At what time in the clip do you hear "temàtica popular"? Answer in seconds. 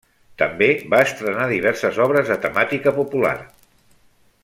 2.49-3.39